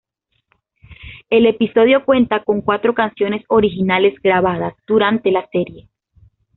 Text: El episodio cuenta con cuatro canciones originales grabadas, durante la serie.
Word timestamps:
El 1.29 1.45
episodio 1.45 2.03
cuenta 2.05 2.43
con 2.43 2.61
cuatro 2.61 2.95
canciones 2.95 3.43
originales 3.49 4.19
grabadas, 4.23 4.73
durante 4.87 5.29
la 5.31 5.47
serie. 5.51 5.89